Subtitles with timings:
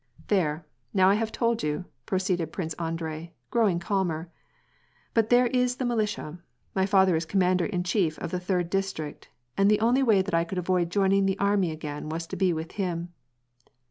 [0.29, 4.31] There, now I have told you," proceeded Prince Andrei, growing calmer.
[5.13, 6.39] "But there is the militia;
[6.73, 10.33] my father is commander in chief of the third district, and the only way that
[10.33, 13.13] I could avoid joining the army again was to be with him."